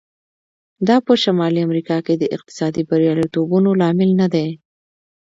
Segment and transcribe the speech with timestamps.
[0.87, 4.47] دا په شمالي امریکا کې د اقتصادي بریالیتوبونو لامل نه دی.